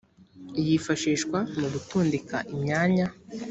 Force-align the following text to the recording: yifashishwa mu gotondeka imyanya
yifashishwa 0.65 1.39
mu 1.59 1.67
gotondeka 1.73 2.37
imyanya 2.53 3.07